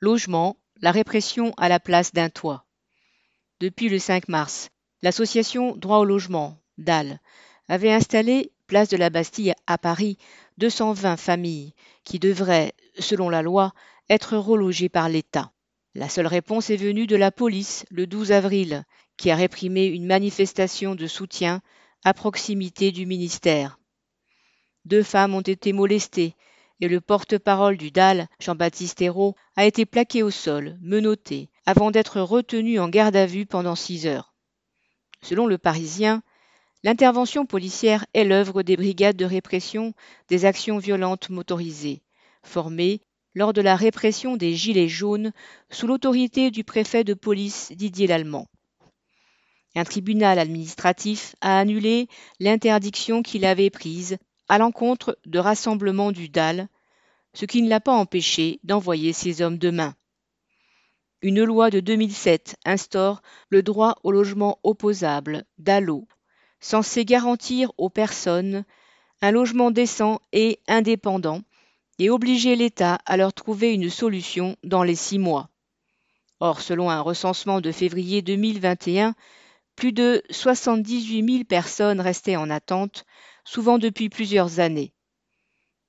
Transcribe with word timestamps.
Logement, 0.00 0.58
la 0.82 0.90
répression 0.90 1.54
à 1.56 1.70
la 1.70 1.80
place 1.80 2.12
d'un 2.12 2.28
toit. 2.28 2.66
Depuis 3.60 3.88
le 3.88 3.98
5 3.98 4.28
mars, 4.28 4.68
l'association 5.00 5.74
Droit 5.74 5.98
au 5.98 6.04
logement, 6.04 6.60
DAL, 6.76 7.18
avait 7.68 7.90
installé, 7.90 8.52
place 8.66 8.90
de 8.90 8.98
la 8.98 9.08
Bastille 9.08 9.54
à 9.66 9.78
Paris, 9.78 10.18
220 10.58 11.16
familles 11.16 11.72
qui 12.04 12.18
devraient, 12.18 12.74
selon 12.98 13.30
la 13.30 13.40
loi, 13.40 13.72
être 14.10 14.36
relogées 14.36 14.90
par 14.90 15.08
l'État. 15.08 15.50
La 15.94 16.10
seule 16.10 16.26
réponse 16.26 16.68
est 16.68 16.76
venue 16.76 17.06
de 17.06 17.16
la 17.16 17.32
police 17.32 17.86
le 17.90 18.06
12 18.06 18.32
avril, 18.32 18.84
qui 19.16 19.30
a 19.30 19.36
réprimé 19.36 19.86
une 19.86 20.06
manifestation 20.06 20.94
de 20.94 21.06
soutien 21.06 21.62
à 22.04 22.12
proximité 22.12 22.92
du 22.92 23.06
ministère. 23.06 23.78
Deux 24.84 25.02
femmes 25.02 25.34
ont 25.34 25.40
été 25.40 25.72
molestées 25.72 26.36
et 26.80 26.88
le 26.88 27.00
porte-parole 27.00 27.76
du 27.76 27.90
DAL, 27.90 28.28
Jean-Baptiste 28.38 29.00
Hérault, 29.00 29.34
a 29.56 29.64
été 29.64 29.86
plaqué 29.86 30.22
au 30.22 30.30
sol, 30.30 30.78
menotté, 30.82 31.48
avant 31.64 31.90
d'être 31.90 32.20
retenu 32.20 32.78
en 32.78 32.88
garde 32.88 33.16
à 33.16 33.26
vue 33.26 33.46
pendant 33.46 33.74
six 33.74 34.06
heures. 34.06 34.34
Selon 35.22 35.46
le 35.46 35.58
Parisien, 35.58 36.22
l'intervention 36.82 37.46
policière 37.46 38.06
est 38.14 38.24
l'œuvre 38.24 38.62
des 38.62 38.76
brigades 38.76 39.16
de 39.16 39.24
répression 39.24 39.94
des 40.28 40.44
actions 40.44 40.78
violentes 40.78 41.30
motorisées, 41.30 42.02
formées 42.42 43.00
lors 43.34 43.52
de 43.52 43.60
la 43.60 43.76
répression 43.76 44.36
des 44.36 44.54
Gilets 44.54 44.88
jaunes 44.88 45.32
sous 45.70 45.86
l'autorité 45.86 46.50
du 46.50 46.64
préfet 46.64 47.04
de 47.04 47.14
police 47.14 47.72
Didier 47.72 48.06
Lallemand. 48.06 48.46
Un 49.74 49.84
tribunal 49.84 50.38
administratif 50.38 51.36
a 51.42 51.58
annulé 51.58 52.08
l'interdiction 52.40 53.22
qu'il 53.22 53.44
avait 53.44 53.68
prise 53.68 54.16
à 54.48 54.58
l'encontre 54.58 55.18
de 55.26 55.38
rassemblements 55.38 56.12
du 56.12 56.28
DAL, 56.28 56.68
ce 57.34 57.44
qui 57.44 57.62
ne 57.62 57.68
l'a 57.68 57.80
pas 57.80 57.94
empêché 57.94 58.60
d'envoyer 58.64 59.12
ses 59.12 59.42
hommes 59.42 59.58
de 59.58 59.70
main. 59.70 59.94
Une 61.22 61.42
loi 61.42 61.70
de 61.70 61.80
2007 61.80 62.56
instaure 62.64 63.22
le 63.48 63.62
droit 63.62 63.96
au 64.02 64.12
logement 64.12 64.58
opposable, 64.62 65.44
DALO, 65.58 66.06
censé 66.60 67.04
garantir 67.04 67.72
aux 67.78 67.90
personnes 67.90 68.64
un 69.22 69.30
logement 69.30 69.70
décent 69.70 70.20
et 70.32 70.60
indépendant 70.68 71.40
et 71.98 72.10
obliger 72.10 72.56
l'État 72.56 72.98
à 73.06 73.16
leur 73.16 73.32
trouver 73.32 73.72
une 73.72 73.90
solution 73.90 74.56
dans 74.62 74.82
les 74.82 74.94
six 74.94 75.18
mois. 75.18 75.48
Or, 76.40 76.60
selon 76.60 76.90
un 76.90 77.00
recensement 77.00 77.62
de 77.62 77.72
février 77.72 78.20
2021, 78.20 79.14
plus 79.74 79.92
de 79.92 80.22
78 80.30 81.28
000 81.28 81.44
personnes 81.44 82.00
restaient 82.00 82.36
en 82.36 82.50
attente, 82.50 83.06
souvent 83.46 83.78
depuis 83.78 84.10
plusieurs 84.10 84.60
années. 84.60 84.92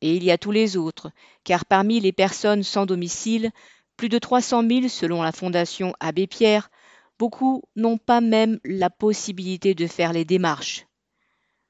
Et 0.00 0.14
il 0.14 0.22
y 0.22 0.30
a 0.30 0.38
tous 0.38 0.52
les 0.52 0.76
autres, 0.76 1.10
car 1.42 1.64
parmi 1.64 1.98
les 1.98 2.12
personnes 2.12 2.62
sans 2.62 2.86
domicile, 2.86 3.50
plus 3.96 4.08
de 4.08 4.18
300 4.18 4.62
000 4.68 4.88
selon 4.88 5.22
la 5.22 5.32
Fondation 5.32 5.92
Abbé 5.98 6.28
Pierre, 6.28 6.70
beaucoup 7.18 7.62
n'ont 7.74 7.98
pas 7.98 8.20
même 8.20 8.60
la 8.62 8.90
possibilité 8.90 9.74
de 9.74 9.88
faire 9.88 10.12
les 10.12 10.24
démarches. 10.24 10.86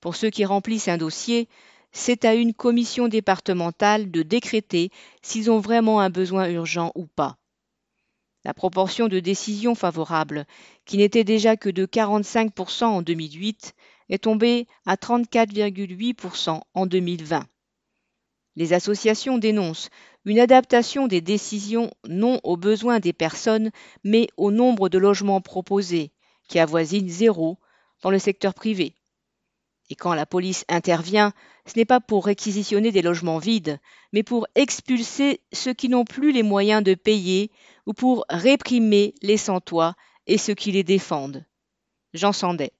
Pour 0.00 0.14
ceux 0.14 0.30
qui 0.30 0.44
remplissent 0.44 0.88
un 0.88 0.98
dossier, 0.98 1.48
c'est 1.90 2.24
à 2.24 2.34
une 2.34 2.54
commission 2.54 3.08
départementale 3.08 4.10
de 4.10 4.22
décréter 4.22 4.90
s'ils 5.20 5.50
ont 5.50 5.58
vraiment 5.58 6.00
un 6.00 6.10
besoin 6.10 6.48
urgent 6.48 6.92
ou 6.94 7.06
pas. 7.06 7.38
La 8.44 8.54
proportion 8.54 9.08
de 9.08 9.20
décisions 9.20 9.74
favorables, 9.74 10.46
qui 10.84 10.96
n'était 10.96 11.24
déjà 11.24 11.56
que 11.56 11.68
de 11.68 11.86
45% 11.86 12.84
en 12.84 13.02
2008, 13.02 13.74
est 14.08 14.24
tombée 14.24 14.66
à 14.86 14.96
34,8% 14.96 16.60
en 16.74 16.86
2020. 16.86 17.46
Les 18.56 18.72
associations 18.72 19.38
dénoncent 19.38 19.88
une 20.24 20.38
adaptation 20.38 21.06
des 21.06 21.20
décisions 21.20 21.90
non 22.06 22.38
aux 22.44 22.56
besoins 22.56 23.00
des 23.00 23.12
personnes, 23.12 23.70
mais 24.04 24.28
au 24.36 24.50
nombre 24.50 24.88
de 24.88 24.98
logements 24.98 25.40
proposés, 25.40 26.12
qui 26.48 26.58
avoisine 26.58 27.08
zéro 27.08 27.58
dans 28.02 28.10
le 28.10 28.18
secteur 28.18 28.54
privé. 28.54 28.94
Et 29.90 29.94
quand 29.94 30.14
la 30.14 30.26
police 30.26 30.64
intervient, 30.68 31.32
ce 31.66 31.72
n'est 31.76 31.84
pas 31.84 32.00
pour 32.00 32.26
réquisitionner 32.26 32.92
des 32.92 33.02
logements 33.02 33.38
vides, 33.38 33.78
mais 34.12 34.22
pour 34.22 34.46
expulser 34.54 35.40
ceux 35.52 35.74
qui 35.74 35.88
n'ont 35.88 36.04
plus 36.04 36.32
les 36.32 36.42
moyens 36.42 36.82
de 36.82 36.94
payer 36.94 37.50
ou 37.86 37.92
pour 37.92 38.24
réprimer 38.28 39.14
les 39.22 39.36
sans-toit 39.36 39.94
et 40.26 40.38
ceux 40.38 40.54
qui 40.54 40.72
les 40.72 40.84
défendent. 40.84 41.44
Jean 42.14 42.32
Sandet. 42.32 42.72